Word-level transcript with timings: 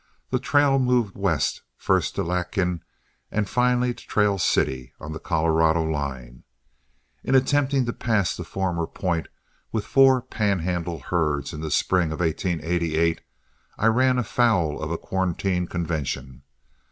The 0.31 0.39
trail 0.39 0.79
moved 0.79 1.15
West, 1.15 1.61
first 1.77 2.15
to 2.15 2.23
Lakin 2.23 2.81
and 3.29 3.47
finally 3.47 3.93
to 3.93 4.07
Trail 4.07 4.39
City, 4.39 4.93
on 4.99 5.13
the 5.13 5.19
Colorado 5.19 5.83
line. 5.83 6.41
In 7.23 7.35
attempting 7.35 7.85
to 7.85 7.93
pass 7.93 8.35
the 8.35 8.43
former 8.43 8.87
point 8.87 9.27
with 9.71 9.85
four 9.85 10.19
Pan 10.23 10.57
Handle 10.57 10.97
herds 11.01 11.53
in 11.53 11.61
the 11.61 11.69
spring 11.69 12.11
of 12.11 12.19
1888, 12.19 13.21
I 13.77 13.85
ran 13.85 14.17
afoul 14.17 14.81
of 14.81 14.89
a 14.89 14.97
quarantine 14.97 15.67
convention. 15.67 16.41